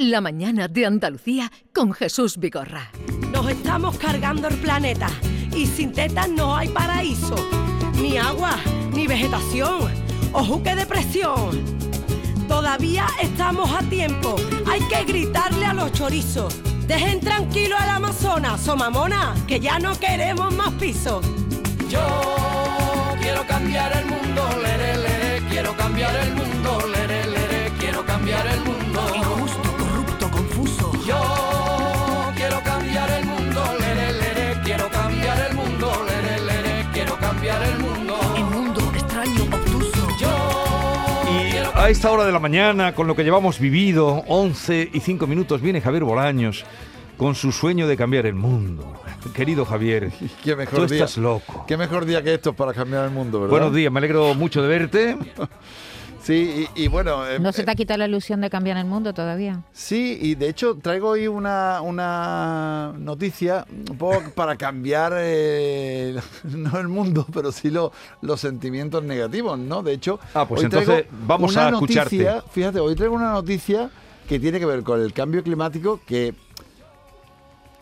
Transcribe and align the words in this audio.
La 0.00 0.22
mañana 0.22 0.66
de 0.66 0.86
Andalucía 0.86 1.52
con 1.74 1.92
Jesús 1.92 2.38
Vigorra. 2.38 2.90
Nos 3.32 3.50
estamos 3.50 3.98
cargando 3.98 4.48
el 4.48 4.56
planeta 4.56 5.08
y 5.54 5.66
sin 5.66 5.92
tetas 5.92 6.26
no 6.30 6.56
hay 6.56 6.68
paraíso, 6.68 7.34
ni 8.00 8.16
agua, 8.16 8.56
ni 8.94 9.06
vegetación, 9.06 9.92
ojo 10.32 10.62
que 10.62 10.74
depresión. 10.74 11.62
Todavía 12.48 13.08
estamos 13.20 13.70
a 13.74 13.82
tiempo, 13.90 14.36
hay 14.66 14.80
que 14.88 15.04
gritarle 15.04 15.66
a 15.66 15.74
los 15.74 15.92
chorizos. 15.92 16.56
Dejen 16.86 17.20
tranquilo 17.20 17.76
al 17.76 17.90
Amazonas, 17.90 18.58
somamona, 18.58 19.34
que 19.46 19.60
ya 19.60 19.78
no 19.78 20.00
queremos 20.00 20.54
más 20.54 20.72
pisos. 20.80 21.22
Yo 21.90 22.00
quiero 23.20 23.46
cambiar 23.46 23.94
el 23.98 24.06
a 41.90 41.92
esta 41.92 42.12
hora 42.12 42.24
de 42.24 42.30
la 42.30 42.38
mañana, 42.38 42.94
con 42.94 43.08
lo 43.08 43.16
que 43.16 43.24
llevamos 43.24 43.58
vivido, 43.58 44.22
11 44.28 44.90
y 44.92 45.00
5 45.00 45.26
minutos, 45.26 45.60
viene 45.60 45.80
Javier 45.80 46.04
Bolaños 46.04 46.64
con 47.16 47.34
su 47.34 47.50
sueño 47.50 47.88
de 47.88 47.96
cambiar 47.96 48.26
el 48.26 48.36
mundo. 48.36 48.94
Querido 49.34 49.64
Javier, 49.64 50.12
Qué 50.44 50.54
mejor 50.54 50.86
tú 50.86 50.86
día. 50.86 51.04
estás 51.04 51.16
loco. 51.16 51.64
Qué 51.66 51.76
mejor 51.76 52.04
día 52.04 52.22
que 52.22 52.34
estos 52.34 52.54
para 52.54 52.72
cambiar 52.72 53.06
el 53.06 53.10
mundo, 53.10 53.40
¿verdad? 53.40 53.50
Buenos 53.50 53.74
días, 53.74 53.92
me 53.92 53.98
alegro 53.98 54.32
mucho 54.36 54.62
de 54.62 54.68
verte. 54.68 55.16
Sí, 56.22 56.68
y, 56.74 56.84
y 56.84 56.88
bueno. 56.88 57.26
eh, 57.26 57.38
No 57.40 57.50
se 57.52 57.64
te 57.64 57.70
eh, 57.70 57.72
ha 57.72 57.74
quitado 57.74 57.98
la 57.98 58.06
ilusión 58.06 58.40
de 58.42 58.50
cambiar 58.50 58.76
el 58.76 58.84
mundo 58.84 59.14
todavía. 59.14 59.62
Sí, 59.72 60.18
y 60.20 60.34
de 60.34 60.48
hecho 60.50 60.76
traigo 60.76 61.08
hoy 61.08 61.26
una, 61.28 61.80
una 61.80 62.92
noticia 62.98 63.66
un 63.70 63.96
poco 63.96 64.30
para 64.30 64.56
cambiar, 64.56 65.14
eh, 65.16 66.20
no 66.44 66.78
el 66.78 66.88
mundo, 66.88 67.26
pero 67.32 67.50
sí 67.52 67.70
lo- 67.70 67.90
los 68.20 68.40
sentimientos 68.40 69.02
negativos, 69.02 69.58
¿no? 69.58 69.82
De 69.82 69.92
hecho, 69.94 70.20
Ah, 70.34 70.46
pues 70.46 70.62
hoy 70.62 70.68
traigo 70.68 70.92
entonces 70.92 71.12
vamos 71.26 71.52
una 71.52 71.68
a 71.68 71.70
escucharte. 71.70 72.16
noticia, 72.18 72.44
Fíjate, 72.50 72.80
hoy 72.80 72.94
traigo 72.94 73.14
una 73.14 73.32
noticia 73.32 73.90
que 74.28 74.38
tiene 74.38 74.58
que 74.60 74.66
ver 74.66 74.82
con 74.82 75.00
el 75.00 75.12
cambio 75.12 75.42
climático 75.42 76.00
que, 76.06 76.34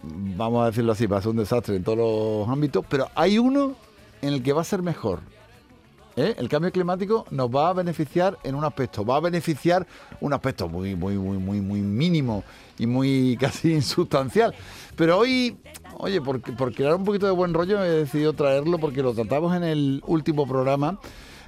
vamos 0.02 0.62
a 0.62 0.66
decirlo 0.66 0.92
así, 0.92 1.06
va 1.06 1.18
a 1.18 1.22
ser 1.22 1.30
un 1.32 1.36
desastre 1.38 1.76
en 1.76 1.82
todos 1.84 1.98
los 1.98 2.48
ámbitos, 2.48 2.84
pero 2.88 3.08
hay 3.14 3.38
uno 3.38 3.74
en 4.22 4.32
el 4.34 4.42
que 4.42 4.52
va 4.52 4.60
a 4.62 4.64
ser 4.64 4.80
mejor. 4.82 5.20
¿Eh? 6.18 6.34
El 6.36 6.48
cambio 6.48 6.72
climático 6.72 7.24
nos 7.30 7.48
va 7.48 7.70
a 7.70 7.72
beneficiar 7.72 8.38
en 8.42 8.54
un 8.54 8.64
aspecto, 8.64 9.04
va 9.04 9.16
a 9.16 9.20
beneficiar 9.20 9.86
un 10.20 10.32
aspecto 10.32 10.68
muy, 10.68 10.94
muy, 10.96 11.16
muy, 11.16 11.38
muy, 11.38 11.60
muy 11.60 11.80
mínimo 11.80 12.44
y 12.78 12.86
muy 12.86 13.36
casi 13.40 13.72
insustancial. 13.72 14.54
Pero 14.96 15.18
hoy, 15.18 15.56
oye, 15.98 16.20
por, 16.20 16.40
por 16.40 16.74
crear 16.74 16.94
un 16.94 17.04
poquito 17.04 17.26
de 17.26 17.32
buen 17.32 17.54
rollo 17.54 17.82
he 17.82 17.90
decidido 17.90 18.32
traerlo 18.32 18.78
porque 18.78 19.02
lo 19.02 19.14
tratamos 19.14 19.56
en 19.56 19.64
el 19.64 20.02
último 20.06 20.46
programa 20.46 20.98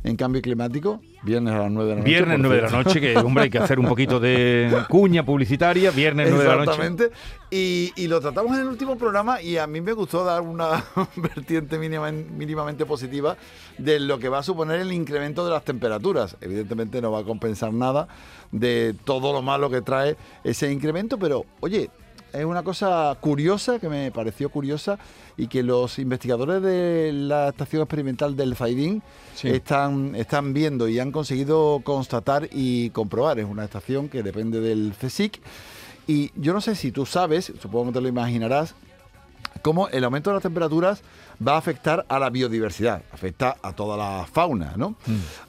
en 0.03 0.17
cambio 0.17 0.41
climático, 0.41 1.01
viernes 1.23 1.53
a 1.55 1.59
las 1.59 1.71
9 1.71 1.89
de 1.91 1.95
la 1.97 2.01
noche. 2.01 2.11
Viernes 2.11 2.37
por 2.37 2.47
9 2.47 2.57
de 2.57 2.63
la 2.63 2.71
noche, 2.71 3.01
que 3.01 3.17
hombre, 3.19 3.45
hay 3.45 3.51
que 3.51 3.59
hacer 3.59 3.79
un 3.79 3.87
poquito 3.87 4.19
de 4.21 4.85
cuña 4.89 5.25
publicitaria. 5.25 5.91
Viernes 5.91 6.29
9 6.31 6.43
de 6.43 6.49
la 6.49 6.57
noche. 6.57 6.71
Exactamente. 6.73 7.11
Y, 7.51 7.93
y 7.97 8.07
lo 8.07 8.21
tratamos 8.21 8.55
en 8.55 8.63
el 8.63 8.69
último 8.69 8.97
programa 8.97 9.43
y 9.43 9.57
a 9.59 9.67
mí 9.67 9.81
me 9.81 9.93
gustó 9.93 10.25
dar 10.25 10.41
una 10.41 10.83
vertiente 11.17 11.79
mínima- 11.79 12.11
mínimamente 12.13 12.87
positiva 12.87 13.37
de 13.77 14.01
lo 14.01 14.19
que 14.19 14.29
va 14.29 14.39
a 14.39 14.43
suponer 14.43 14.81
el 14.81 14.93
incremento 14.93 15.45
de 15.45 15.51
las 15.51 15.65
temperaturas. 15.65 16.37
Evidentemente 16.41 17.01
no 17.03 17.13
va 17.13 17.21
a 17.21 17.25
compensar 17.25 17.73
nada 17.73 18.09
de 18.53 18.95
todo 19.05 19.33
lo 19.33 19.43
malo 19.43 19.69
que 19.71 19.83
trae 19.83 20.17
ese 20.45 20.73
incremento, 20.73 21.19
pero 21.19 21.45
oye, 21.61 21.91
es 22.33 22.45
una 22.45 22.63
cosa 22.63 23.17
curiosa 23.21 23.79
que 23.79 23.89
me 23.89 24.11
pareció 24.11 24.51
curiosa 24.51 24.99
y 25.37 25.47
que 25.47 25.63
los 25.63 25.99
investigadores 25.99 26.63
de 26.63 27.13
la 27.13 27.49
estación 27.49 27.83
experimental 27.83 28.37
del 28.37 28.55
Zaidín 28.57 29.03
Sí. 29.35 29.49
están, 29.49 30.15
están 30.17 30.53
viendo 30.53 30.89
y 30.89 30.99
han 30.99 31.13
conseguido 31.13 31.81
constatar 31.85 32.49
y 32.53 32.91
comprobar. 32.91 33.39
Es 33.39 33.47
una 33.47 33.65
estación 33.65 34.09
que 34.09 34.23
depende 34.23 34.61
del 34.61 34.93
CSIC. 35.01 35.41
Y 36.07 36.31
yo 36.35 36.53
no 36.53 36.61
sé 36.61 36.75
si 36.75 36.93
tú 36.93 37.07
sabes, 37.07 37.53
supongo 37.61 37.87
que 37.87 37.93
te 37.95 38.01
lo 38.01 38.09
imaginarás, 38.09 38.75
cómo 39.63 39.89
el 39.89 40.05
aumento 40.05 40.31
de 40.31 40.35
las 40.35 40.43
temperaturas 40.43 41.03
va 41.47 41.55
a 41.55 41.59
afectar 41.59 42.05
a 42.09 42.19
la 42.19 42.31
biodiversidad, 42.31 43.03
afecta 43.13 43.57
a 43.63 43.73
toda 43.73 43.97
la 43.97 44.27
fauna, 44.31 44.75
¿no? 44.77 44.97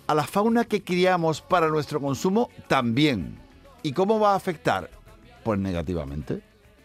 A 0.07 0.13
la 0.15 0.23
fauna 0.23 0.65
que 0.65 0.83
criamos 0.83 1.41
para 1.41 1.67
nuestro 1.69 1.99
consumo 1.99 2.49
también. 2.67 3.37
¿Y 3.83 3.91
cómo 3.93 4.19
va 4.19 4.33
a 4.33 4.35
afectar? 4.35 4.89
Pues 5.43 5.59
negativamente. 5.59 6.41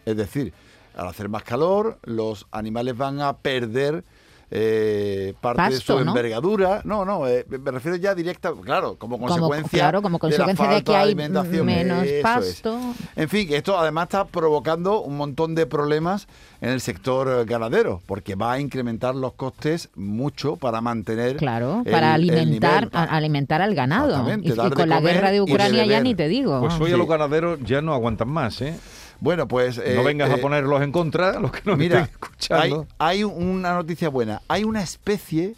Es 0.07 0.15
decir, 0.17 0.53
al 0.95 1.07
hacer 1.07 1.27
más 1.29 1.43
calor, 1.43 1.97
los 2.03 2.47
animales 2.51 2.95
van 2.97 3.19
a 3.21 3.33
perder 3.33 4.03
eh, 4.49 5.33
parte 5.41 5.61
de 5.73 5.79
su 5.81 5.93
¿no? 5.99 6.11
envergadura. 6.11 6.79
No, 6.85 7.03
no, 7.03 7.27
eh, 7.27 7.45
me 7.49 7.69
refiero 7.71 7.97
ya 7.97 8.15
directa, 8.15 8.53
claro, 8.63 8.95
como 8.95 9.17
Como, 9.17 9.27
consecuencia, 9.27 9.79
claro, 9.79 10.01
como 10.01 10.17
de 10.19 10.29
la 10.37 10.45
consecuencia 10.45 10.63
de, 10.65 10.71
falta 10.75 10.83
que 10.91 10.95
hay 10.97 11.03
alimentación. 11.03 11.65
menos 11.65 12.03
Eso 12.05 12.15
es. 12.15 12.23
pasto. 12.23 12.79
En 13.17 13.27
fin, 13.27 13.45
que 13.49 13.57
esto 13.57 13.77
además 13.77 14.03
está 14.03 14.23
provocando 14.23 15.01
un 15.01 15.17
montón 15.17 15.53
de 15.53 15.65
problemas 15.65 16.29
en 16.61 16.69
el 16.69 16.79
sector 16.79 17.45
ganadero, 17.45 18.01
porque 18.05 18.35
va 18.35 18.53
a 18.53 18.59
incrementar 18.61 19.15
los 19.15 19.33
costes 19.33 19.89
mucho 19.95 20.55
para 20.55 20.79
mantener. 20.79 21.35
Claro, 21.35 21.81
el- 21.85 21.91
para 21.91 22.15
el 22.15 22.29
alimentar, 22.29 22.85
nivel. 22.85 22.97
a- 22.97 23.03
alimentar 23.03 23.61
al 23.61 23.75
ganado. 23.75 24.07
Exactamente, 24.11 24.49
Y, 24.49 24.69
con 24.71 24.87
la 24.87 25.01
guerra 25.01 25.31
de 25.31 25.41
Ucrania 25.41 25.85
ya 25.85 25.99
ni 25.99 26.15
te 26.15 26.29
digo. 26.29 26.61
Pues 26.61 26.79
hoy 26.79 26.93
a 26.93 26.97
los 26.97 27.07
ganaderos 27.09 27.59
ya 27.65 27.81
no 27.81 27.93
aguantan 27.93 28.29
más, 28.29 28.61
¿eh? 28.61 28.73
Bueno, 29.19 29.47
pues. 29.47 29.77
no 29.77 29.83
eh, 29.83 30.01
vengas 30.03 30.29
a 30.29 30.35
eh, 30.35 30.37
ponerlos 30.39 30.81
en 30.81 30.91
contra, 30.91 31.39
los 31.39 31.51
que 31.51 31.61
nos 31.65 31.77
Mira, 31.77 32.01
estén 32.01 32.13
escuchando. 32.21 32.87
hay, 32.99 33.17
hay 33.19 33.23
una 33.23 33.73
noticia 33.75 34.09
buena. 34.09 34.41
Hay 34.47 34.63
una 34.63 34.81
especie, 34.83 35.55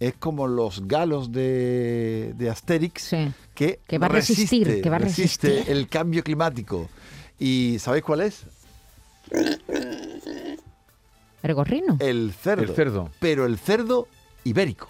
es 0.00 0.14
como 0.14 0.46
los 0.46 0.86
galos 0.86 1.32
de, 1.32 2.32
de 2.36 2.50
Asterix, 2.50 3.02
Sí. 3.02 3.32
que, 3.54 3.80
Que 3.88 3.98
va 3.98 4.06
a 4.06 4.10
resistir, 4.10 4.66
resiste, 4.66 4.80
que 4.82 4.90
va 4.90 4.96
a 4.96 4.98
resiste 5.00 5.48
resistir. 5.48 5.72
el 5.76 5.88
cambio 5.88 6.22
climático. 6.22 6.88
¿Y 7.38 7.76
sabéis 7.80 8.04
cuál 8.04 8.20
es? 8.20 8.44
¿El 11.42 11.54
gorrino? 11.54 11.96
El 11.98 12.32
cerdo. 12.40 12.62
El 12.62 12.74
cerdo. 12.74 13.10
Pero 13.18 13.46
el 13.46 13.58
cerdo 13.58 14.06
ibérico, 14.44 14.88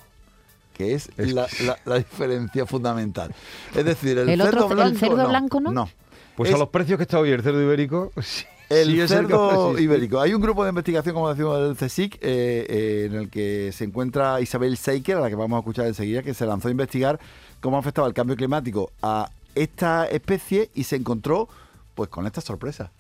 que 0.75 0.95
es, 0.95 1.09
Es- 1.17 1.33
la, 1.33 1.47
la- 1.65 1.79
la 1.87 1.97
diferencia 1.97 2.67
fundamental. 2.67 3.35
Es 3.75 3.85
decir, 3.85 4.19
el, 4.19 4.29
¿El 4.29 4.43
cerdo 4.43 4.67
otro- 4.67 4.71
el 4.71 4.75
blanco. 4.77 4.99
cerdo 4.99 5.17
no, 5.17 5.29
blanco 5.29 5.61
no? 5.61 5.89
Pues 6.37 6.51
Es 6.51 6.57
a 6.57 6.59
los 6.59 6.69
precios 6.69 6.97
que 6.97 7.03
está 7.03 7.19
hoy 7.19 7.31
el 7.31 7.43
cerdo 7.43 7.63
ibérico, 7.63 8.13
sí, 8.23 8.45
El 8.69 8.89
sí 8.89 9.01
el 9.01 9.09
cerdo 9.09 9.79
ibérico. 9.79 10.21
Hay 10.21 10.35
un 10.35 10.41
grupo 10.41 10.65
de 10.65 10.71
investigación, 10.71 11.15
como 11.15 11.29
decimos, 11.29 11.59
del 11.61 11.77
CSIC, 11.77 12.15
eh, 12.17 12.21
eh, 12.23 13.09
en 13.11 13.15
el 13.15 13.31
que 13.31 13.71
se 13.73 13.85
encuentra 13.85 14.41
Isabel 14.41 14.77
Seiker, 14.77 15.17
a 15.17 15.21
la 15.21 15.29
que 15.29 15.35
vamos 15.35 15.57
a 15.57 15.61
escuchar 15.61 15.87
enseguida, 15.87 16.23
que 16.23 16.35
se 16.35 16.47
lanzó 16.47 16.69
a 16.69 16.71
investigar 16.71 17.21
cómo 17.61 17.79
afectaba 17.79 18.09
el 18.09 18.15
cambio 18.15 18.37
climático 18.37 18.91
a 19.03 19.31
esta 19.55 20.07
especie 20.07 20.71
y 20.75 20.85
se 20.85 20.97
encontró 20.97 21.49
pues 21.95 22.09
con 22.09 22.27
esta 22.27 22.41
sorpresa. 22.41 22.91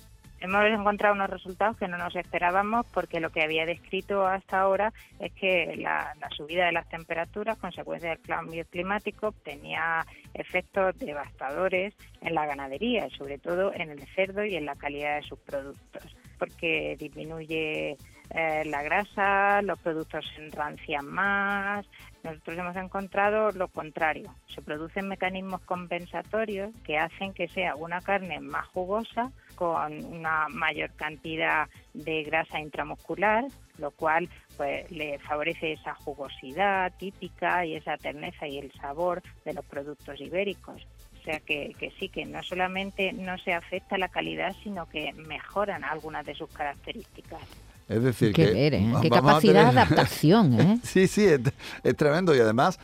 Hemos 0.42 0.64
encontrado 0.64 1.14
unos 1.14 1.30
resultados 1.30 1.76
que 1.76 1.86
no 1.86 1.96
nos 1.96 2.16
esperábamos 2.16 2.84
porque 2.92 3.20
lo 3.20 3.30
que 3.30 3.44
había 3.44 3.64
descrito 3.64 4.26
hasta 4.26 4.60
ahora 4.60 4.92
es 5.20 5.32
que 5.34 5.76
la, 5.76 6.16
subida 6.36 6.66
de 6.66 6.72
las 6.72 6.88
temperaturas, 6.88 7.58
consecuencia 7.58 8.10
del 8.10 8.20
cambio 8.22 8.64
climático, 8.64 9.30
tenía 9.44 10.04
efectos 10.34 10.98
devastadores 10.98 11.94
en 12.22 12.34
la 12.34 12.44
ganadería, 12.44 13.08
sobre 13.16 13.38
todo 13.38 13.72
en 13.72 13.90
el 13.90 14.04
cerdo 14.16 14.44
y 14.44 14.56
en 14.56 14.66
la 14.66 14.74
calidad 14.74 15.20
de 15.20 15.28
sus 15.28 15.38
productos, 15.38 16.16
porque 16.40 16.96
disminuye 16.98 17.96
eh, 18.34 18.64
la 18.64 18.82
grasa, 18.82 19.60
los 19.62 19.78
productos 19.78 20.24
se 20.34 20.44
enrancian 20.44 21.06
más. 21.06 21.86
Nosotros 22.22 22.56
hemos 22.58 22.76
encontrado 22.76 23.50
lo 23.50 23.68
contrario. 23.68 24.34
Se 24.46 24.62
producen 24.62 25.08
mecanismos 25.08 25.60
compensatorios 25.62 26.70
que 26.84 26.96
hacen 26.98 27.34
que 27.34 27.48
sea 27.48 27.74
una 27.74 28.00
carne 28.00 28.40
más 28.40 28.66
jugosa 28.68 29.32
con 29.54 30.04
una 30.04 30.48
mayor 30.48 30.92
cantidad 30.92 31.68
de 31.92 32.22
grasa 32.22 32.60
intramuscular, 32.60 33.44
lo 33.78 33.90
cual 33.90 34.28
pues 34.56 34.90
le 34.90 35.18
favorece 35.18 35.72
esa 35.72 35.94
jugosidad 35.94 36.92
típica 36.98 37.66
y 37.66 37.74
esa 37.74 37.96
terneza 37.96 38.46
y 38.46 38.58
el 38.58 38.72
sabor 38.72 39.22
de 39.44 39.52
los 39.52 39.64
productos 39.66 40.20
ibéricos. 40.20 40.86
O 41.22 41.24
sea 41.24 41.38
que, 41.38 41.76
que 41.78 41.92
sí, 42.00 42.08
que 42.08 42.24
no 42.26 42.42
solamente 42.42 43.12
no 43.12 43.38
se 43.38 43.52
afecta 43.52 43.96
la 43.96 44.08
calidad, 44.08 44.56
sino 44.64 44.88
que 44.88 45.12
mejoran 45.12 45.84
algunas 45.84 46.26
de 46.26 46.34
sus 46.34 46.50
características. 46.50 47.40
Es 47.88 48.02
decir, 48.02 48.32
Qué 48.32 48.46
que 48.46 48.52
ver, 48.52 48.74
¿eh? 48.74 48.92
Qué 49.00 49.08
capacidad 49.08 49.72
de 49.72 49.80
adaptación, 49.80 50.60
¿eh? 50.60 50.78
Sí, 50.82 51.06
sí, 51.06 51.24
es, 51.24 51.40
es 51.84 51.96
tremendo 51.96 52.34
y 52.34 52.40
además 52.40 52.80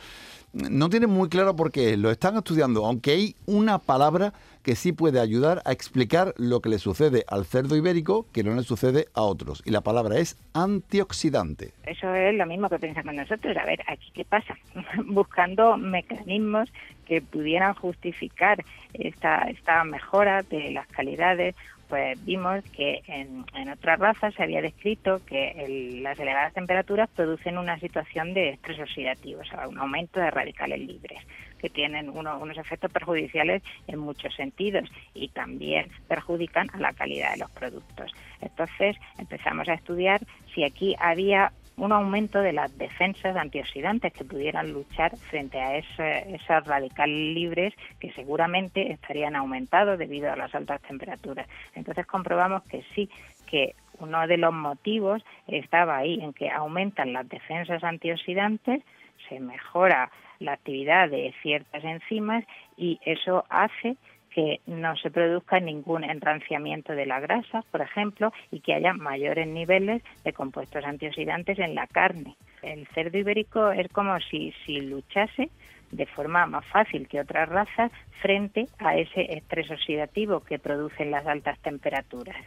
no 0.53 0.89
tienen 0.89 1.09
muy 1.09 1.29
claro 1.29 1.55
por 1.55 1.71
qué 1.71 1.95
lo 1.97 2.11
están 2.11 2.35
estudiando, 2.37 2.85
aunque 2.85 3.11
hay 3.11 3.35
una 3.45 3.77
palabra 3.79 4.33
que 4.63 4.75
sí 4.75 4.91
puede 4.91 5.19
ayudar 5.19 5.61
a 5.65 5.71
explicar 5.71 6.33
lo 6.37 6.59
que 6.59 6.69
le 6.69 6.79
sucede 6.79 7.23
al 7.27 7.45
cerdo 7.45 7.75
ibérico 7.75 8.25
que 8.33 8.43
no 8.43 8.53
le 8.53 8.63
sucede 8.63 9.07
a 9.13 9.21
otros. 9.21 9.61
Y 9.65 9.71
la 9.71 9.81
palabra 9.81 10.17
es 10.17 10.37
antioxidante. 10.53 11.71
Eso 11.85 12.13
es 12.13 12.35
lo 12.35 12.45
mismo 12.45 12.69
que 12.69 12.79
pensamos 12.79 13.13
nosotros. 13.13 13.55
A 13.57 13.65
ver, 13.65 13.79
aquí 13.87 14.11
qué 14.13 14.25
pasa. 14.25 14.57
Buscando 15.05 15.77
mecanismos 15.77 16.69
que 17.05 17.21
pudieran 17.21 17.73
justificar 17.73 18.63
esta, 18.93 19.49
esta 19.49 19.83
mejora 19.83 20.43
de 20.43 20.71
las 20.71 20.87
calidades, 20.87 21.55
pues 21.89 22.23
vimos 22.23 22.63
que 22.75 23.01
en, 23.07 23.43
en 23.55 23.69
otras 23.69 23.99
razas 23.99 24.33
se 24.35 24.43
había 24.43 24.61
descrito 24.61 25.21
que 25.25 25.49
el- 25.57 26.03
las 26.03 26.17
elevadas 26.19 26.53
temperaturas 26.53 27.09
producen 27.15 27.57
una 27.57 27.79
situación 27.79 28.33
de 28.33 28.49
estrés 28.49 28.79
oxidativo, 28.79 29.41
o 29.41 29.45
sea, 29.45 29.67
un 29.67 29.79
aumento 29.79 30.19
de 30.19 30.29
radicales 30.31 30.79
libres 30.79 31.19
que 31.57 31.69
tienen 31.69 32.09
uno- 32.09 32.37
unos 32.39 32.57
efectos 32.57 32.91
perjudiciales 32.91 33.63
en 33.87 33.99
muchos 33.99 34.33
sentidos 34.35 34.87
y 35.13 35.29
también 35.29 35.87
perjudican 36.07 36.69
a 36.73 36.77
la 36.77 36.93
calidad 36.93 37.31
de 37.31 37.37
los 37.37 37.51
productos. 37.51 38.11
Entonces 38.39 38.95
empezamos 39.17 39.67
a 39.67 39.73
estudiar 39.73 40.21
si 40.53 40.63
aquí 40.63 40.95
había 40.99 41.51
un 41.79 41.91
aumento 41.91 42.41
de 42.41 42.53
las 42.53 42.77
defensas 42.77 43.35
antioxidantes 43.35 44.13
que 44.13 44.25
pudieran 44.25 44.71
luchar 44.73 45.15
frente 45.17 45.59
a 45.59 45.77
esos 45.77 46.65
radicales 46.65 47.33
libres 47.33 47.73
que 47.99 48.11
seguramente 48.13 48.91
estarían 48.91 49.35
aumentados 49.35 49.97
debido 49.97 50.31
a 50.31 50.35
las 50.35 50.53
altas 50.53 50.81
temperaturas. 50.81 51.47
Entonces 51.75 52.05
comprobamos 52.05 52.63
que 52.63 52.83
sí, 52.93 53.09
que 53.47 53.75
uno 53.99 54.27
de 54.27 54.37
los 54.37 54.53
motivos 54.53 55.23
estaba 55.47 55.97
ahí 55.97 56.19
en 56.21 56.33
que 56.33 56.49
aumentan 56.49 57.13
las 57.13 57.27
defensas 57.27 57.83
antioxidantes, 57.83 58.83
se 59.27 59.39
mejora 59.39 60.11
la 60.39 60.53
actividad 60.53 61.09
de 61.09 61.33
ciertas 61.41 61.83
enzimas 61.83 62.45
y 62.77 62.99
eso 63.05 63.45
hace 63.49 63.97
que 64.33 64.61
no 64.67 64.95
se 64.97 65.11
produzca 65.11 65.59
ningún 65.59 66.03
enranciamiento 66.03 66.93
de 66.93 67.05
la 67.05 67.19
grasa, 67.19 67.63
por 67.71 67.81
ejemplo, 67.81 68.31
y 68.51 68.61
que 68.61 68.73
haya 68.73 68.93
mayores 68.93 69.47
niveles 69.47 70.03
de 70.23 70.33
compuestos 70.33 70.83
antioxidantes 70.85 71.59
en 71.59 71.75
la 71.75 71.87
carne. 71.87 72.35
El 72.61 72.87
cerdo 72.87 73.17
ibérico 73.17 73.71
es 73.71 73.87
como 73.89 74.19
si, 74.19 74.53
si 74.65 74.81
luchase 74.81 75.49
de 75.91 76.05
forma 76.05 76.45
más 76.45 76.65
fácil 76.67 77.07
que 77.07 77.19
otras 77.19 77.49
razas 77.49 77.91
frente 78.21 78.67
a 78.77 78.95
ese 78.95 79.33
estrés 79.33 79.71
oxidativo 79.71 80.41
que 80.41 80.59
producen 80.59 81.11
las 81.11 81.25
altas 81.25 81.57
temperaturas. 81.59 82.37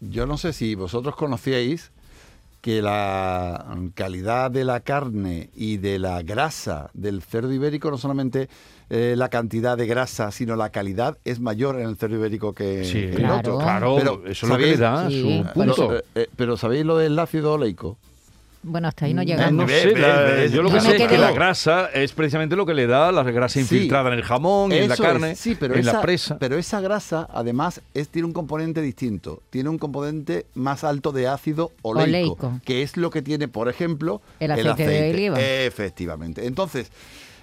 Yo 0.00 0.26
no 0.26 0.36
sé 0.36 0.52
si 0.52 0.74
vosotros 0.74 1.16
conocíais 1.16 1.92
que 2.60 2.82
la 2.82 3.64
calidad 3.94 4.50
de 4.50 4.64
la 4.64 4.80
carne 4.80 5.50
y 5.54 5.76
de 5.76 5.98
la 5.98 6.22
grasa 6.22 6.90
del 6.94 7.22
cerdo 7.22 7.52
ibérico, 7.52 7.90
no 7.90 7.96
solamente 7.96 8.48
eh, 8.88 9.14
la 9.16 9.28
cantidad 9.28 9.76
de 9.76 9.86
grasa, 9.86 10.30
sino 10.30 10.54
la 10.56 10.70
calidad 10.70 11.18
es 11.24 11.40
mayor 11.40 11.80
en 11.80 11.88
el 11.88 11.96
cerdo 11.96 12.16
ibérico 12.16 12.52
que, 12.52 12.84
Sí, 12.84 12.98
en 13.04 13.14
Claro. 13.14 13.36
otro. 13.38 13.58
claro, 13.58 13.96
Pero, 13.98 14.22
eso 14.26 14.46
es 14.46 14.52
lo 14.52 14.58
que 14.58 14.66
le 14.66 14.76
¿sabéis? 14.76 14.80
da 14.80 15.10
Sí. 15.10 15.22
su 15.44 15.52
punto. 15.52 15.88
Pero, 15.88 16.02
eh, 16.14 16.28
pero 16.36 16.56
¿sabéis 16.56 16.84
lo 16.84 16.96
del 16.98 17.18
ácido 17.18 17.54
oleico? 17.54 17.98
Bueno, 18.68 18.88
hasta 18.88 19.06
ahí 19.06 19.14
no 19.14 19.22
No, 19.22 19.26
llegamos. 19.28 19.66
Ve, 19.66 19.80
sé, 19.82 19.96
la- 19.96 20.46
yo 20.46 20.60
lo 20.60 20.72
que 20.72 20.80
sé 20.80 20.96
es 20.96 21.06
que 21.08 21.18
la 21.18 21.30
grasa 21.30 21.86
es 21.94 22.10
precisamente 22.12 22.56
lo 22.56 22.66
que 22.66 22.74
le 22.74 22.88
da 22.88 23.12
la 23.12 23.22
grasa 23.22 23.54
Sí. 23.54 23.60
infiltrada 23.60 24.08
en 24.08 24.14
el 24.18 24.24
jamón, 24.24 24.72
en 24.72 24.88
la 24.88 24.94
es, 24.94 25.00
carne, 25.00 25.34
sí, 25.36 25.56
pero 25.58 25.74
en 25.74 25.80
esa, 25.80 25.92
la 25.92 26.00
presa. 26.02 26.36
Pero 26.40 26.56
esa 26.58 26.80
grasa, 26.80 27.28
además, 27.32 27.80
es, 27.94 28.08
tiene 28.08 28.26
un 28.26 28.32
componente 28.32 28.82
distinto. 28.82 29.40
Tiene 29.50 29.68
un 29.68 29.78
componente 29.78 30.46
más 30.54 30.82
alto 30.82 31.12
de 31.12 31.28
ácido 31.28 31.70
oleico, 31.82 32.32
Oleico. 32.34 32.60
que 32.64 32.82
es 32.82 32.96
lo 32.96 33.10
que 33.10 33.22
tiene, 33.22 33.46
por 33.46 33.68
ejemplo, 33.68 34.20
El 34.40 34.50
aceite 34.50 34.84
de 34.88 35.10
oliva. 35.10 35.40
Efectivamente. 35.40 36.44
Entonces, 36.46 36.90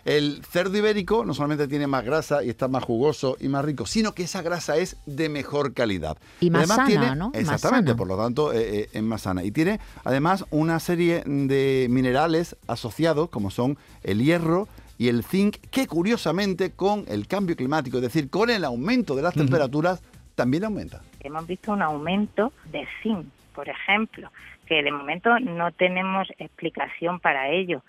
el 0.06 0.44
cerdo 0.44 0.78
ibérico 0.78 1.26
no 1.26 1.34
solamente 1.34 1.68
tiene 1.68 1.88
más 1.88 2.04
grasa 2.04 2.44
y 2.44 2.50
está 2.50 2.68
más 2.68 2.84
jugoso 2.84 3.38
y 3.40 3.48
más 3.48 3.64
rico, 3.64 3.86
sino 3.86 4.14
que 4.14 4.24
esa 4.24 4.42
grasa 4.42 4.78
es 4.78 4.98
de 5.06 5.30
mejor 5.30 5.74
calidad. 5.74 6.18
Y 6.42 6.50
más 6.50 6.70
además 6.70 6.76
sana, 6.76 6.88
tiene, 6.88 7.16
¿no? 7.16 7.32
Exactamente, 7.34 7.92
sana. 7.92 7.98
por 7.98 8.08
lo 8.08 8.18
tanto, 8.18 8.54
eh, 8.54 8.82
eh, 8.82 8.90
es 8.92 9.04
más 9.04 9.22
sana. 9.22 9.44
Y 9.44 9.52
tiene 9.52 9.80
además 10.04 10.46
una 10.52 10.80
serie 10.80 11.24
de 11.26 11.88
minerales 11.90 12.58
asociados, 12.68 13.30
como 13.30 13.50
son 13.50 13.78
el 14.04 14.24
hierro 14.24 14.68
y 14.98 15.08
el 15.08 15.24
zinc, 15.24 15.58
que 15.72 15.88
curiosamente 15.88 16.72
con 16.72 17.06
el 17.08 17.28
cambio 17.28 17.56
climático, 17.56 17.98
es 17.98 18.04
decir, 18.04 18.30
con 18.30 18.50
el 18.50 18.64
aumento 18.66 19.16
de 19.16 19.22
las 19.22 19.34
temperaturas, 19.34 20.04
también 20.36 20.66
aumenta. 20.66 21.02
hemos 21.20 21.48
visto 21.48 21.72
un 21.72 21.82
aumento 21.82 22.52
de 22.72 22.88
zinc, 23.02 23.26
por 23.54 23.70
ejemplo, 23.70 24.30
que 24.66 24.82
de 24.82 24.92
momento 24.92 25.40
no 25.40 25.72
tenemos 25.72 26.28
explicación 26.38 27.20
para 27.20 27.50
ello. 27.50 27.84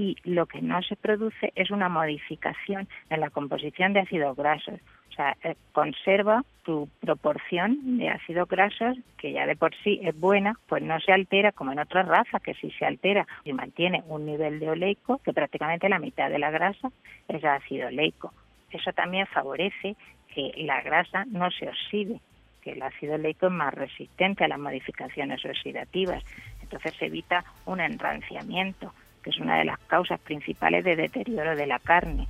Y 0.00 0.16
lo 0.24 0.46
que 0.46 0.62
no 0.62 0.80
se 0.80 0.96
produce 0.96 1.52
es 1.54 1.70
una 1.70 1.90
modificación 1.90 2.88
en 3.10 3.20
la 3.20 3.28
composición 3.28 3.92
de 3.92 4.00
ácidos 4.00 4.34
grasos. 4.34 4.80
O 5.10 5.12
sea, 5.12 5.36
eh, 5.44 5.56
conserva 5.72 6.42
tu 6.64 6.88
proporción 7.00 7.98
de 7.98 8.08
ácidos 8.08 8.48
grasos, 8.48 8.96
que 9.18 9.32
ya 9.32 9.44
de 9.44 9.56
por 9.56 9.74
sí 9.84 10.00
es 10.02 10.18
buena, 10.18 10.54
pues 10.68 10.82
no 10.82 10.98
se 11.00 11.12
altera 11.12 11.52
como 11.52 11.72
en 11.72 11.80
otras 11.80 12.08
razas, 12.08 12.40
que 12.40 12.54
sí 12.54 12.70
se 12.78 12.86
altera 12.86 13.26
y 13.44 13.52
mantiene 13.52 14.02
un 14.06 14.24
nivel 14.24 14.58
de 14.58 14.70
oleico, 14.70 15.20
que 15.22 15.34
prácticamente 15.34 15.90
la 15.90 15.98
mitad 15.98 16.30
de 16.30 16.38
la 16.38 16.50
grasa 16.50 16.90
es 17.28 17.44
ácido 17.44 17.88
oleico. 17.88 18.32
Eso 18.70 18.94
también 18.94 19.26
favorece 19.26 19.96
que 20.34 20.54
la 20.64 20.80
grasa 20.80 21.26
no 21.26 21.50
se 21.50 21.68
oxide 21.68 22.20
que 22.62 22.72
el 22.72 22.82
ácido 22.82 23.14
oleico 23.14 23.46
es 23.46 23.52
más 23.52 23.74
resistente 23.74 24.44
a 24.44 24.48
las 24.48 24.58
modificaciones 24.58 25.44
oxidativas. 25.44 26.22
Entonces 26.62 26.94
se 26.94 27.06
evita 27.06 27.44
un 27.66 27.80
enranciamiento, 27.80 28.94
que 29.22 29.30
es 29.30 29.38
una 29.38 29.58
de 29.58 29.64
las 29.64 29.78
causas 29.86 30.18
principales 30.20 30.84
de 30.84 30.96
deterioro 30.96 31.54
de 31.56 31.66
la 31.66 31.78
carne. 31.78 32.26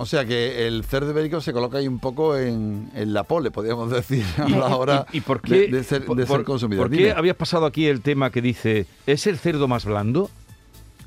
O 0.00 0.06
sea 0.06 0.24
que 0.24 0.68
el 0.68 0.84
cerdo 0.84 1.10
ibérico 1.10 1.40
se 1.40 1.52
coloca 1.52 1.78
ahí 1.78 1.88
un 1.88 1.98
poco 1.98 2.36
en, 2.36 2.88
en 2.94 3.12
la 3.12 3.24
pole, 3.24 3.50
podríamos 3.50 3.90
decir, 3.90 4.24
a 4.38 4.48
la 4.48 4.76
hora 4.76 5.06
¿Y, 5.12 5.18
y 5.18 5.20
por 5.22 5.40
qué, 5.40 5.62
de, 5.62 5.68
de 5.68 5.84
ser, 5.84 6.04
por- 6.04 6.16
de 6.16 6.22
ser 6.24 6.36
por- 6.36 6.44
consumidor. 6.44 6.84
¿Por 6.86 6.96
qué 6.96 7.04
Dime. 7.06 7.14
habías 7.16 7.34
pasado 7.36 7.66
aquí 7.66 7.86
el 7.88 8.00
tema 8.00 8.30
que 8.30 8.40
dice, 8.40 8.86
¿es 9.06 9.26
el 9.26 9.38
cerdo 9.38 9.66
más 9.66 9.84
blando? 9.84 10.30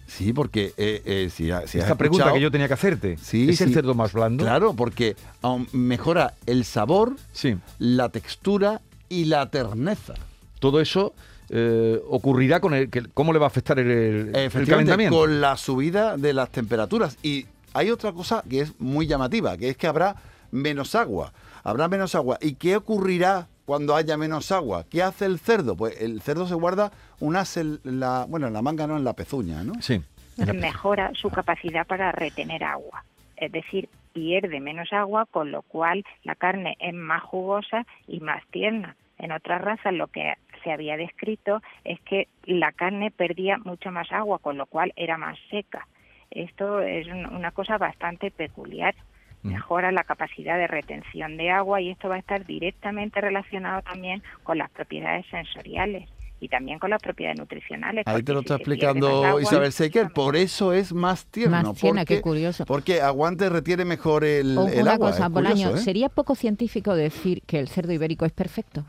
Sí, 0.08 0.34
porque 0.34 0.74
eh, 0.76 1.02
eh, 1.06 1.30
si, 1.32 1.46
si 1.46 1.52
has 1.52 1.74
Esta 1.74 1.96
pregunta 1.96 2.34
que 2.34 2.42
yo 2.42 2.52
tenía 2.52 2.68
que 2.68 2.74
hacerte. 2.74 3.16
Sí, 3.16 3.50
¿Es 3.50 3.62
el 3.62 3.70
sí. 3.70 3.76
cerdo 3.76 3.94
más 3.96 4.12
blando? 4.12 4.44
Claro, 4.44 4.74
porque 4.74 5.16
aun 5.42 5.68
mejora 5.72 6.34
el 6.46 6.66
sabor, 6.66 7.16
Sí. 7.32 7.56
la 7.80 8.10
textura 8.10 8.82
y 9.08 9.24
la 9.26 9.50
terneza. 9.50 10.16
Todo 10.60 10.82
eso 10.82 11.14
eh, 11.54 12.00
ocurrirá 12.10 12.60
con 12.62 12.74
el... 12.74 12.90
Que, 12.90 13.04
¿Cómo 13.14 13.34
le 13.34 13.40
va 13.40 13.46
a 13.46 13.48
afectar 13.48 13.78
el, 13.78 13.92
el- 13.92 14.16
el 14.30 14.36
Efectivamente, 14.36 14.92
calentamiento? 14.92 15.18
con 15.18 15.42
la 15.42 15.58
subida 15.58 16.16
de 16.18 16.34
las 16.34 16.50
temperaturas. 16.50 17.18
Y 17.22 17.46
hay 17.74 17.90
otra 17.92 18.14
cosa 18.14 18.44
que 18.50 18.62
es 18.62 18.80
muy 18.80 19.06
llamativa, 19.06 19.58
que 19.58 19.70
es 19.70 19.78
que 19.78 19.88
habrá 19.88 20.16
menos 20.52 20.96
agua. 20.96 21.34
Habrá 21.64 21.88
menos 21.88 22.16
agua. 22.16 22.38
¿Y 22.42 22.56
qué 22.56 22.78
ocurrirá 22.78 23.48
cuando 23.66 23.96
haya 23.96 24.16
menos 24.18 24.52
agua? 24.52 24.86
¿Qué 24.90 25.04
hace 25.04 25.26
el 25.26 25.40
cerdo? 25.40 25.76
Pues 25.76 26.00
el 26.02 26.22
cerdo 26.22 26.48
se 26.48 26.56
guarda 26.56 26.92
un 27.20 27.36
as 27.36 27.58
en 27.58 27.80
la, 27.84 28.26
bueno, 28.28 28.48
en 28.48 28.54
la 28.54 28.62
manga, 28.62 28.88
no 28.88 28.96
en 28.98 29.04
la 29.04 29.14
pezuña, 29.14 29.64
¿no? 29.64 29.74
Sí. 29.82 30.02
Mejora 30.38 31.12
su 31.14 31.30
capacidad 31.30 31.86
para 31.86 32.12
retener 32.12 32.64
agua. 32.64 33.04
Es 33.38 33.52
decir, 33.52 33.90
pierde 34.14 34.60
menos 34.60 34.92
agua, 34.92 35.26
con 35.30 35.52
lo 35.52 35.62
cual 35.62 36.04
la 36.24 36.36
carne 36.36 36.78
es 36.80 36.94
más 36.94 37.22
jugosa 37.24 37.86
y 38.08 38.20
más 38.22 38.42
tierna. 38.52 38.96
En 39.20 39.32
otras 39.32 39.62
razas 39.62 39.94
lo 39.94 40.08
que 40.08 40.34
se 40.64 40.72
había 40.72 40.98
descrito 40.98 41.62
es 41.84 42.00
que 42.02 42.28
la 42.46 42.72
carne 42.72 43.12
perdía 43.12 43.58
mucha 43.58 43.92
más 43.92 44.12
agua, 44.12 44.40
con 44.40 44.58
lo 44.58 44.66
cual 44.66 44.94
era 44.96 45.18
más 45.18 45.38
seca. 45.50 45.88
Esto 46.30 46.82
es 46.82 47.08
un- 47.08 47.26
una 47.28 47.52
cosa 47.52 47.78
bastante 47.78 48.32
peculiar. 48.32 48.96
Mejora 49.44 49.92
la 49.92 50.04
capacidad 50.04 50.56
de 50.58 50.68
retención 50.68 51.36
de 51.36 51.50
agua 51.50 51.82
y 51.82 51.90
esto 51.90 52.08
va 52.10 52.16
a 52.16 52.20
estar 52.20 52.46
directamente 52.46 53.20
relacionado 53.22 53.82
también 53.82 54.22
con 54.44 54.60
las 54.60 54.70
propiedades 54.70 55.26
sensoriales 55.32 56.08
y 56.40 56.48
también 56.48 56.78
con 56.78 56.92
las 56.92 57.02
propiedades 57.02 57.40
nutricionales. 57.40 58.06
Ahí 58.08 58.22
te 58.22 58.34
lo 58.34 58.42
está 58.42 58.56
explicando 58.56 59.26
agua, 59.26 59.42
Isabel 59.42 59.72
Seiker. 59.72 60.12
Por 60.14 60.36
eso 60.36 60.74
es 60.74 60.94
más 60.94 61.26
tierno. 61.26 61.58
Más 61.64 61.74
tierna, 61.76 62.02
porque, 62.02 62.16
qué 62.18 62.22
curioso. 62.22 62.66
Porque 62.66 63.02
aguante, 63.02 63.50
retiene 63.50 63.84
mejor 63.84 64.24
el, 64.24 64.56
O 64.60 64.68
el 64.68 64.82
una 64.84 64.94
agua. 64.94 65.10
cosa, 65.10 65.28
curioso, 65.30 65.34
Bolaño, 65.34 65.70
¿eh? 65.76 65.78
¿sería 65.78 66.10
poco 66.10 66.36
científico 66.36 66.96
decir 66.96 67.42
que 67.48 67.60
el 67.60 67.68
cerdo 67.68 67.94
ibérico 67.94 68.26
es 68.26 68.32
perfecto? 68.32 68.86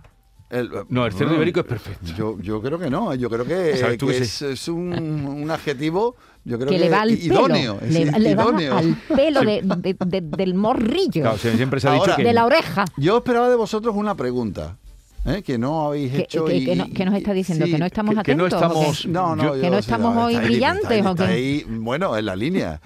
El- 0.52 0.70
No, 0.90 1.06
el 1.06 1.12
cerdo 1.12 1.24
bueno, 1.28 1.36
ibérico 1.36 1.60
es 1.60 1.66
perfecto. 1.66 2.12
Yo, 2.16 2.38
yo 2.40 2.60
creo 2.60 2.78
que 2.78 2.90
no. 2.90 3.14
Yo 3.14 3.30
creo 3.30 3.46
que, 3.46 3.74
¿Sabes 3.78 3.96
tú 3.96 4.06
que 4.08 4.12
que 4.12 4.18
es, 4.18 4.42
es 4.42 4.68
un, 4.68 4.92
un 4.92 5.50
adjetivo, 5.50 6.14
yo 6.44 6.58
creo 6.58 6.68
que, 6.68 6.76
que, 6.76 6.84
le 6.84 6.90
va 6.90 7.00
al 7.00 7.10
idóneo. 7.10 7.78
pelo, 7.78 7.86
es 7.88 7.92
le, 8.12 8.18
le 8.20 8.34
va 8.34 8.42
idóneo. 8.44 8.76
al 8.76 8.94
pelo 9.16 9.40
de- 9.40 9.62
de- 9.62 9.96
de- 10.06 10.20
del 10.20 10.54
morrillo, 10.54 11.22
Claro, 11.22 11.38
sie- 11.38 11.56
siempre 11.56 11.80
se 11.80 11.88
ha 11.88 11.92
dicho 11.92 12.02
Ahora, 12.02 12.16
que... 12.16 12.24
de 12.24 12.32
la 12.34 12.44
oreja. 12.44 12.84
Yo 12.98 13.16
esperaba 13.16 13.48
de 13.48 13.56
vosotros 13.56 13.94
una 13.96 14.14
pregunta. 14.14 14.76
¿Eh? 15.24 15.42
Que 15.42 15.56
no 15.58 15.86
habéis 15.86 16.12
¿Qué, 16.12 16.18
hecho. 16.22 16.44
qué- 16.44 16.56
y- 16.56 16.74
no- 16.76 16.86
qué 16.92 17.04
nos 17.04 17.14
está 17.14 17.32
diciendo? 17.32 17.64
sí, 17.66 17.72
¿Que 17.72 17.78
no 17.78 17.86
estamos 17.86 18.14
que- 18.16 18.22
que 18.22 18.34
no 18.34 18.44
atentos? 18.46 18.62
o 18.62 18.82
estamos- 18.82 19.06
No, 19.06 19.36
no, 19.36 19.42
Yo- 19.56 19.60
que 19.60 19.70
no 19.70 19.78
estamos 19.78 20.16
hoy 20.16 20.34
ahí, 20.36 20.44
brillantes, 20.44 20.82
está 20.84 20.94
ahí, 20.94 21.00
¿o 21.00 21.04
qué? 21.04 21.10
está 21.22 21.26
ahí, 21.26 21.66
bueno, 21.68 22.16
en 22.16 22.24
la 22.26 22.36
línea. 22.36 22.80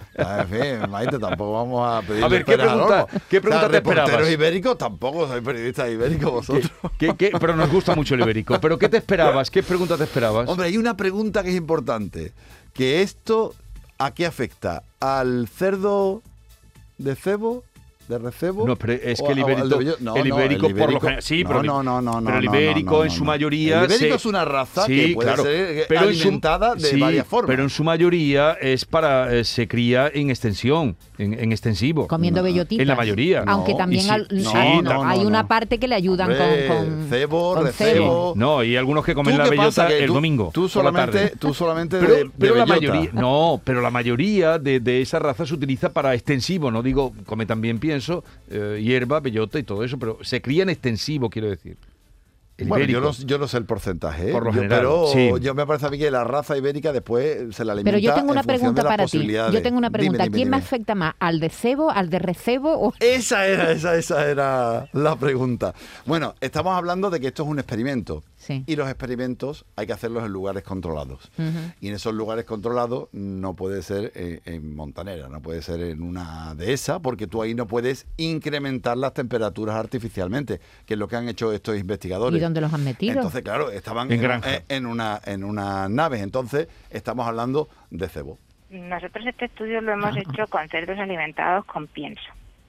Maite, 0.88 1.18
tampoco 1.18 1.52
vamos 1.52 1.88
a 2.04 2.06
pedir. 2.06 2.24
A 2.24 2.28
ver, 2.28 2.44
¿qué 2.44 2.56
pregunta- 2.58 3.06
qué 3.28 3.40
pregunta 3.40 3.68
te 3.70 3.76
esperabas? 3.78 4.30
Ibéricos, 4.30 4.78
tampoco 4.78 5.26
soy 5.28 5.40
periodista 5.40 5.88
ibérico 5.88 6.30
vosotros. 6.30 6.70
¿Qué- 6.98 7.14
qué- 7.16 7.32
pero 7.38 7.56
nos 7.56 7.70
gusta 7.70 7.94
mucho 7.94 8.14
el 8.14 8.20
ibérico. 8.22 8.58
¿Pero 8.60 8.78
qué 8.78 8.88
te 8.88 8.98
esperabas? 8.98 9.50
¿Qué 9.50 9.62
pregunta 9.62 9.96
te 9.96 10.04
esperabas? 10.04 10.48
Hombre, 10.48 10.66
hay 10.66 10.76
una 10.76 10.96
pregunta 10.96 11.42
que 11.42 11.50
es 11.50 11.56
importante. 11.56 12.32
Que 12.74 13.02
esto, 13.02 13.54
¿a 13.98 14.10
qué 14.12 14.26
afecta? 14.26 14.82
¿Al 15.00 15.48
cerdo 15.48 16.22
de 16.98 17.14
cebo 17.14 17.64
de 18.08 18.18
recebo? 18.18 18.66
No, 18.66 18.76
pero 18.76 18.92
es 18.94 19.20
que 19.20 19.32
el 19.32 19.38
ibérico, 19.40 19.68
no, 20.00 20.16
el 20.16 20.28
no, 20.28 20.36
ibérico 20.36 20.68
por 20.70 20.92
lo 20.92 21.00
general, 21.00 21.22
sí, 21.22 21.42
no, 21.42 21.48
pero, 21.48 21.60
el- 21.60 21.66
no, 21.66 21.82
no, 21.82 22.00
no, 22.00 22.22
pero 22.24 22.38
el 22.38 22.44
no, 22.46 22.52
no, 22.52 22.60
ibérico 22.60 22.90
no, 22.98 23.02
en 23.02 23.08
no, 23.08 23.14
su 23.14 23.20
no. 23.20 23.26
mayoría 23.26 23.78
El 23.80 23.84
ibérico 23.86 24.08
se- 24.10 24.14
es 24.14 24.26
una 24.26 24.44
raza 24.44 24.86
Sí, 24.86 24.94
que 25.08 25.14
puede 25.14 25.26
claro, 25.28 25.42
ser 25.42 25.52
eh, 25.78 25.84
pero 25.88 26.00
su- 26.02 26.08
alimentada 26.08 26.74
de 26.74 26.80
sí, 26.80 27.00
varias 27.00 27.26
formas. 27.26 27.48
Pero 27.50 27.62
en 27.64 27.70
su 27.70 27.84
mayoría 27.84 28.52
es 28.60 28.84
para 28.84 29.34
eh, 29.34 29.44
se 29.44 29.66
cría 29.68 30.10
en 30.12 30.30
extensión, 30.30 30.96
en, 31.18 31.34
en 31.34 31.52
extensivo. 31.52 32.06
Comiendo 32.06 32.42
bellotitas. 32.42 32.82
En 32.82 32.88
la 32.88 32.94
mayoría. 32.96 33.44
Aunque 33.46 33.72
No, 33.72 33.78
también 33.78 34.00
y 34.00 34.04
sí- 34.04 34.10
al- 34.10 34.28
sí, 34.30 34.46
hay, 34.54 34.82
no, 34.82 35.04
hay 35.04 35.20
no, 35.20 35.26
una 35.26 35.42
no. 35.42 35.48
parte 35.48 35.78
que 35.78 35.88
le 35.88 35.94
ayudan 35.94 36.30
Hombre, 36.30 36.66
con, 36.68 36.76
con 36.86 37.06
cebo, 37.08 37.54
con 37.54 37.64
recebo. 37.66 38.32
No, 38.36 38.62
y 38.62 38.76
algunos 38.76 39.04
que 39.04 39.14
comen 39.14 39.34
¿Tú 39.36 39.42
la 39.42 39.48
bellota 39.50 39.88
el 39.92 40.06
tú- 40.06 40.14
domingo. 40.14 40.50
Tú 40.52 40.68
solamente, 40.68 41.32
tú 41.38 41.52
solamente 41.54 41.98
Pero, 41.98 42.14
de, 42.14 42.24
de 42.24 42.30
pero 42.38 42.54
la 42.56 42.66
mayoría, 42.66 43.10
no, 43.12 43.60
pero 43.64 43.80
la 43.80 43.90
mayoría 43.90 44.58
de, 44.58 44.80
de 44.80 45.00
esa 45.02 45.18
raza 45.18 45.46
se 45.46 45.54
utiliza 45.54 45.90
para 45.92 46.14
extensivo, 46.14 46.70
no 46.70 46.82
digo, 46.82 47.12
come 47.24 47.46
también 47.46 47.78
pienso, 47.78 47.95
eh, 48.50 48.80
hierba, 48.82 49.20
bellota 49.20 49.58
y 49.58 49.62
todo 49.62 49.84
eso, 49.84 49.98
pero 49.98 50.18
se 50.22 50.40
cría 50.42 50.62
en 50.62 50.70
extensivo, 50.70 51.30
quiero 51.30 51.48
decir. 51.48 51.76
El 52.58 52.68
Bueno, 52.68 52.86
yo 52.86 53.02
no, 53.02 53.12
yo 53.12 53.36
no 53.36 53.46
sé 53.48 53.58
el 53.58 53.66
porcentaje, 53.66 54.30
¿eh? 54.30 54.32
Por 54.32 54.44
lo 54.44 54.50
Yo- 54.50 54.62
general, 54.62 54.78
pero 54.80 55.06
sí. 55.12 55.30
yo 55.42 55.54
me 55.54 55.66
parece 55.66 55.84
a 55.86 55.90
mí 55.90 55.98
que 55.98 56.10
la 56.10 56.24
raza 56.24 56.56
ibérica 56.56 56.90
después 56.90 57.54
se 57.54 57.66
la 57.66 57.72
alimenta 57.74 57.90
Pero 57.90 57.98
yo 58.02 58.14
tengo 58.14 58.30
una 58.32 58.40
en 58.40 58.46
pregunta 58.46 58.82
para 58.82 59.04
ti. 59.04 59.26
Yo 59.26 59.60
tengo 59.62 59.76
una 59.76 59.88
Dime, 59.90 59.98
pregunta. 59.98 60.24
dime, 60.24 60.34
¿Quién 60.36 60.48
me 60.48 60.56
dime. 60.56 60.64
afecta 60.64 60.94
más? 60.94 61.14
¿Al 61.18 61.38
de 61.38 61.50
cebo, 61.50 61.90
al 61.90 62.08
de 62.08 62.18
recebo 62.18 62.72
o 62.80 62.94
Esa 63.00 63.46
era, 63.46 63.70
esa, 63.72 63.94
esa 63.96 64.26
era 64.30 64.88
la 64.94 65.16
pregunta. 65.16 65.74
Bueno, 66.06 66.34
estamos 66.40 66.74
hablando 66.74 67.10
de 67.10 67.20
que 67.20 67.26
esto 67.26 67.42
es 67.42 67.48
un 67.50 67.58
experimento. 67.58 68.24
Sí. 68.38 68.62
Y 68.66 68.76
los 68.76 68.86
experimentos 68.88 69.64
hay 69.76 69.86
que 69.86 69.94
hacerlos 69.94 70.22
en 70.24 70.30
lugares 70.32 70.62
controlados. 70.62 71.30
Y 71.80 71.88
en 71.88 71.94
esos 71.94 72.12
lugares 72.14 72.44
controlados 72.44 73.08
no 73.12 73.54
puede 73.54 73.82
ser 73.82 74.12
eh, 74.14 74.40
en 74.44 74.76
Montanera, 74.76 75.28
no 75.28 75.40
puede 75.40 75.62
ser 75.62 75.80
en 75.80 76.02
una 76.02 76.54
dehesa, 76.54 77.00
porque 77.00 77.26
tú 77.26 77.42
ahí 77.42 77.54
no 77.54 77.66
puedes 77.66 78.06
incrementar 78.18 78.98
las 78.98 79.14
temperaturas 79.14 79.76
artificialmente, 79.76 80.60
que 80.84 80.94
es 80.94 81.00
lo 81.00 81.08
que 81.08 81.16
han 81.16 81.28
hecho 81.28 81.50
estos 81.52 81.78
investigadores. 81.78 82.38
¿Y 82.38 82.42
dónde 82.42 82.60
los 82.60 82.72
han 82.72 82.84
metido? 82.84 83.14
Entonces, 83.14 83.42
claro, 83.42 83.70
estaban 83.70 84.08
En 84.08 84.18
en, 84.18 84.22
granja. 84.22 84.54
eh, 84.54 84.64
en 84.68 84.84
una 84.86 85.18
en 85.24 85.42
unas 85.42 85.88
naves. 85.88 86.20
Entonces, 86.22 86.68
estamos 86.90 87.26
hablando 87.26 87.68
de 87.90 88.08
cebo. 88.08 88.38
Nosotros 88.68 89.24
este 89.26 89.46
estudio 89.46 89.80
lo 89.80 89.92
hemos 89.92 90.14
hecho 90.16 90.46
con 90.50 90.68
cerdos 90.68 90.98
alimentados 90.98 91.64
con 91.64 91.86
pienso, 91.86 92.20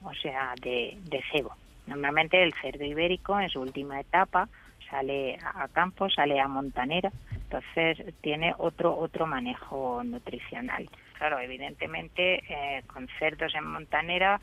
o 0.02 0.14
sea, 0.14 0.54
de, 0.62 0.96
de 1.04 1.20
cebo. 1.30 1.52
Normalmente 1.86 2.42
el 2.42 2.54
cerdo 2.62 2.84
ibérico 2.84 3.38
en 3.38 3.50
su 3.50 3.60
última 3.60 4.00
etapa 4.00 4.48
sale 4.90 5.38
a 5.42 5.68
campo, 5.68 6.08
sale 6.10 6.40
a 6.40 6.48
montanera, 6.48 7.10
entonces 7.32 8.14
tiene 8.20 8.54
otro 8.58 8.96
otro 8.96 9.26
manejo 9.26 10.02
nutricional. 10.04 10.88
Claro, 11.14 11.38
evidentemente 11.38 12.42
eh, 12.48 12.82
con 12.86 13.08
cerdos 13.18 13.54
en 13.54 13.66
montanera 13.66 14.40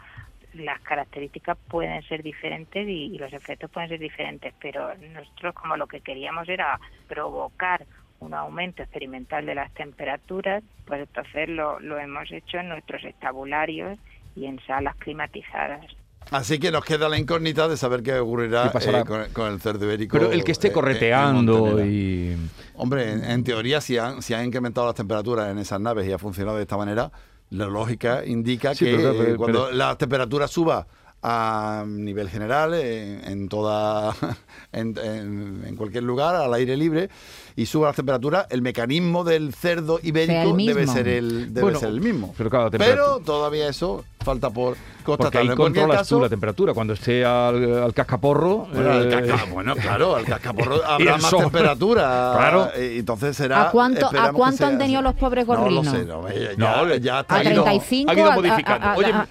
las 0.53 0.79
características 0.81 1.57
pueden 1.67 2.01
ser 2.03 2.23
diferentes 2.23 2.87
y, 2.87 3.17
los 3.17 3.33
efectos 3.33 3.69
pueden 3.69 3.89
ser 3.89 3.99
diferentes, 3.99 4.53
pero 4.61 4.95
nosotros 4.95 5.53
como 5.53 5.75
lo 5.75 5.87
que 5.87 5.99
queríamos 5.99 6.47
era 6.47 6.79
provocar 7.07 7.85
un 8.19 8.33
aumento 8.33 8.81
experimental 8.81 9.45
de 9.45 9.55
las 9.55 9.73
temperaturas, 9.73 10.63
pues 10.85 11.01
entonces 11.01 11.49
lo 11.49 11.99
hemos 11.99 12.31
hecho 12.31 12.57
en 12.57 12.69
nuestros 12.69 13.03
estabularios 13.03 13.99
y 14.35 14.45
en 14.45 14.59
salas 14.65 14.95
climatizadas. 14.95 15.85
Así 16.31 16.59
que 16.59 16.71
nos 16.71 16.83
queda 16.83 17.07
la 17.09 17.17
incógnita 17.17 17.67
de 17.67 17.77
saber 17.77 18.01
qué 18.03 18.17
ocurrirá 18.19 18.71
eh, 18.73 19.03
con, 19.05 19.25
con 19.33 19.51
el 19.53 19.59
cerdo 19.61 19.85
ibérico. 19.85 20.17
Pero 20.17 20.31
el 20.31 20.43
que 20.43 20.51
esté 20.51 20.67
eh, 20.67 20.69
eh, 20.71 20.73
correteando 20.73 21.85
y... 21.85 22.35
Hombre, 22.75 23.11
en, 23.11 23.23
en 23.23 23.43
teoría, 23.43 23.79
si 23.81 23.97
han, 23.97 24.21
si 24.21 24.33
han 24.33 24.45
incrementado 24.45 24.87
las 24.87 24.95
temperaturas 24.95 25.49
en 25.51 25.59
esas 25.59 25.79
naves 25.79 26.07
y 26.07 26.11
ha 26.11 26.17
funcionado 26.17 26.57
de 26.57 26.63
esta 26.63 26.77
manera, 26.77 27.11
la 27.51 27.67
lógica 27.67 28.25
indica 28.25 28.73
Sí, 28.73 28.85
que 28.85 28.95
pero- 28.97 29.11
pero- 29.11 29.23
pero- 29.23 29.37
cuando 29.37 29.71
la 29.71 29.97
temperatura 29.97 30.47
suba 30.47 30.87
a 31.27 31.83
nivel 31.87 32.29
general, 32.29 32.75
en, 32.75 33.21
en 33.25 33.49
toda, 33.49 34.13
en, 34.71 34.95
en- 35.03 35.63
en 35.65 35.75
cualquier 35.75 36.03
lugar, 36.03 36.35
al 36.35 36.53
aire 36.53 36.77
libre, 36.77 37.09
y 37.55 37.65
suba 37.65 37.87
las 37.87 37.95
temperaturas, 37.95 38.45
el 38.51 38.61
mecanismo 38.61 39.23
del 39.23 39.53
cerdo 39.53 39.99
ibérico 40.03 40.55
el 40.55 40.65
debe 40.67 40.85
ser 40.87 41.07
el, 41.07 41.47
debe 41.53 41.61
Bueno, 41.63 41.79
ser 41.79 41.89
el 41.89 42.01
mismo. 42.01 42.33
pero 42.37 42.49
claro, 42.51 42.69
Pero 42.69 42.83
temperatura- 42.83 43.25
todavía 43.25 43.69
eso 43.69 44.03
falta 44.23 44.49
por 44.49 44.75
Porque 44.75 45.03
constatarlo. 45.03 45.39
ahí 45.39 45.47
En 45.49 45.55
cualquier 45.55 45.83
controlas 45.83 45.97
caso, 46.01 46.15
tú 46.17 46.21
la 46.21 46.29
temperatura. 46.29 46.73
Cuando 46.73 46.93
esté 46.93 47.23
al, 47.25 47.83
al 47.83 47.93
cascaporro... 47.93 48.67
Bueno, 48.73 48.91
al 48.91 49.13
eh, 49.13 49.27
casca- 49.27 49.45
bueno, 49.53 49.75
claro, 49.75 50.15
al 50.15 50.25
cascaporro 50.25 50.83
habrá 50.85 51.13
más 51.17 51.29
sol. 51.29 51.43
temperatura. 51.43 52.33
Claro. 52.35 52.69
eh, 52.75 52.97
Entonces 52.99 53.37
será. 53.37 53.67
¿A 53.67 53.71
cuánto- 53.71 54.07
a 54.07 54.31
cuánto 54.33 54.65
han 54.65 54.77
tenido 54.77 55.01
los 55.01 55.13
pobres 55.15 55.47
No 55.47 55.53
lo 55.55 55.61
gorrinos? 55.61 55.87
sé, 55.87 56.05
no, 56.05 56.27
ya, 56.29 56.53
No, 56.57 56.95
ya, 56.95 57.19
está 57.21 57.35
a 57.35 57.37
ahí, 57.39 57.47
no. 57.55 57.63
35? 57.63 58.11
han 58.11 58.17
ido 58.17 58.27
a- 58.29 58.33
a- 58.33 58.35
modificando. 58.35 58.87
a- 58.87 58.95
Oye, 58.95 59.11
a- 59.13 59.27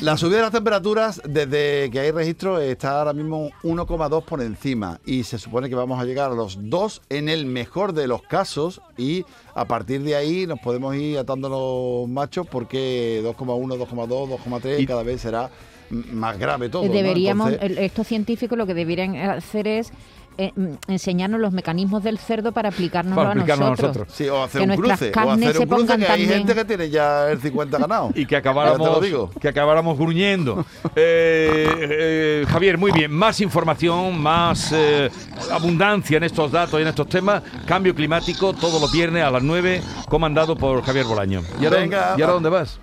La 0.00 0.16
subida 0.16 0.36
de 0.36 0.42
las 0.42 0.50
temperaturas, 0.52 1.20
desde 1.28 1.90
que 1.90 2.00
hay 2.00 2.10
registro, 2.10 2.60
está 2.60 2.98
ahora 3.00 3.12
mismo 3.12 3.50
1,2 3.62 4.24
por 4.24 4.40
encima. 4.42 4.98
Y 5.04 5.24
se 5.24 5.38
supone 5.38 5.68
que 5.68 5.74
vamos 5.74 6.00
a 6.00 6.04
llegar 6.04 6.30
a 6.32 6.34
los 6.34 6.58
2 6.70 7.02
en 7.10 7.28
el 7.28 7.46
mejor 7.46 7.92
de 7.92 8.06
los 8.06 8.22
casos. 8.22 8.80
Y 8.96 9.24
a 9.54 9.66
partir 9.66 10.02
de 10.02 10.16
ahí 10.16 10.46
nos 10.46 10.58
podemos 10.60 10.94
ir 10.96 11.18
atando 11.18 11.48
los 11.48 12.08
machos 12.08 12.46
porque 12.50 13.20
2,1, 13.22 13.76
2,2, 13.76 14.28
2,3 14.28 14.80
Y- 14.80 14.86
cada 14.86 15.02
vez 15.02 15.20
será 15.20 15.50
más 15.90 16.38
grave 16.38 16.68
todo. 16.70 16.86
¿no? 16.86 16.92
Deberíamos, 16.92 17.52
Entonces- 17.52 17.78
estos 17.78 18.06
científicos 18.06 18.56
lo 18.56 18.66
que 18.66 18.74
deberían 18.74 19.14
hacer 19.16 19.68
es 19.68 19.92
eh, 20.38 20.52
mm, 20.56 20.66
enseñarnos 20.88 21.40
los 21.40 21.52
mecanismos 21.52 22.02
del 22.02 22.18
cerdo 22.18 22.52
para 22.52 22.68
aplicárnoslo 22.70 23.16
Para 23.16 23.28
a 23.28 23.32
aplicarnos 23.32 23.66
a 23.66 23.70
nosotros. 23.70 23.96
nosotros. 23.96 24.16
Sí, 24.16 24.28
o 24.28 24.42
hacer 24.42 24.62
Que 24.62 24.68
un 24.70 24.76
cruce. 24.76 25.12
O 25.14 25.30
hacer 25.30 25.58
un 25.60 25.66
cruce 25.68 25.86
que 25.86 25.92
hay 26.04 26.08
también- 26.08 26.28
gente 26.30 26.54
que 26.54 26.64
tiene 26.64 26.90
ya 26.90 27.30
el 27.30 27.40
50 27.40 27.78
ganado. 27.78 28.10
y 28.14 28.26
que 28.26 28.36
acabáramos 28.36 28.88
lo 28.88 29.00
digo. 29.00 29.30
que 29.40 29.48
acabáramos 29.48 29.96
gruñendo. 29.98 30.64
Eh, 30.96 31.68
eh, 31.78 32.46
Javier, 32.48 32.78
muy 32.78 32.92
bien, 32.92 33.12
más 33.12 33.40
información, 33.40 34.20
más 34.20 34.72
eh, 34.72 35.10
abundancia 35.52 36.16
en 36.16 36.24
estos 36.24 36.50
datos 36.50 36.78
y 36.78 36.82
en 36.82 36.88
estos 36.88 37.08
temas. 37.08 37.42
Cambio 37.66 37.94
climático 37.94 38.52
todos 38.52 38.80
los 38.80 38.90
viernes 38.92 39.22
a 39.24 39.30
las 39.30 39.42
9, 39.42 39.82
comandado 40.08 40.56
por 40.56 40.82
Javier 40.82 41.04
Bolaño. 41.06 41.42
¿Y 41.60 41.64
ahora, 41.66 41.78
Venga. 41.80 42.14
¿y 42.18 42.22
ahora 42.22 42.34
dónde 42.34 42.48
vas? 42.48 42.78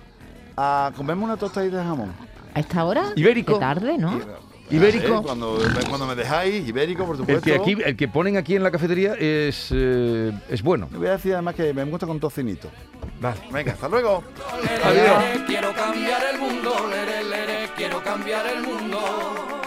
Ah, 0.56 0.90
comemos 0.96 1.24
una 1.24 1.36
tostadita 1.36 1.78
de 1.78 1.84
jamón. 1.84 2.12
¿A 2.54 2.60
esta 2.60 2.84
hora? 2.84 3.12
Ibérico. 3.16 3.54
Qué 3.54 3.60
tarde, 3.60 3.96
¿no? 3.98 4.12
Ibérico. 4.12 4.51
Eh, 4.72 5.20
cuando, 5.22 5.58
cuando 5.88 6.06
me 6.06 6.14
dejáis, 6.14 6.66
ibérico, 6.66 7.04
por 7.04 7.16
El 7.16 7.20
supuesto. 7.20 7.44
que, 7.44 7.54
aquí, 7.54 7.76
el 7.84 7.96
que 7.96 8.08
ponen 8.08 8.36
aquí 8.36 8.56
en 8.56 8.62
la 8.62 8.70
cafetería 8.70 9.14
es, 9.14 9.68
eh, 9.70 10.32
es 10.48 10.62
bueno. 10.62 10.88
Le 10.90 10.98
voy 10.98 11.06
a 11.08 11.12
decir 11.12 11.34
además 11.34 11.54
que 11.54 11.74
me 11.74 11.84
gusta 11.84 12.06
con 12.06 12.18
tocinito. 12.18 12.68
Vale. 13.20 13.40
Venga, 13.52 13.72
hasta 13.72 13.88
luego. 13.88 14.24
Lere, 14.62 14.94
lere, 14.94 15.44
quiero 15.46 15.72
cambiar 15.74 16.22
el 16.32 16.40
mundo, 16.40 16.74
lere, 16.88 17.22
lere, 17.24 17.70
quiero 17.76 18.02
cambiar 18.02 18.46
el 18.46 18.62
mundo. 18.62 19.61